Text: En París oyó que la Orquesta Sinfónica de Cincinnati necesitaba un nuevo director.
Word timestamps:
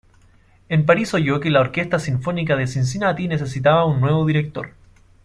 En 0.67 0.87
París 0.87 1.13
oyó 1.13 1.39
que 1.39 1.51
la 1.51 1.59
Orquesta 1.61 1.99
Sinfónica 1.99 2.55
de 2.55 2.65
Cincinnati 2.65 3.27
necesitaba 3.27 3.85
un 3.85 4.01
nuevo 4.01 4.25
director. 4.25 4.71